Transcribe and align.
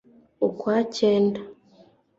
ukwa 0.47 0.77
cyenda 0.95 1.39